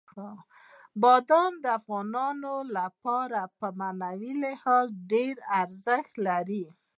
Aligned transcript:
بادام 1.01 1.53
د 1.63 1.65
افغانانو 1.79 2.53
لپاره 2.77 3.41
په 3.59 3.67
معنوي 3.79 4.33
لحاظ 4.43 4.87
ډېر 5.13 5.35
ارزښت 5.61 6.13
لري. 6.27 6.65